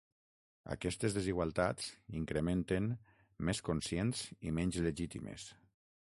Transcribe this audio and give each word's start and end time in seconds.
Aquestes 0.75 1.17
desigualtats 1.17 1.89
incrementen 2.21 2.87
més 3.49 3.61
conscients 3.67 4.23
i 4.49 4.55
menys 4.61 4.81
legítimes. 4.87 5.47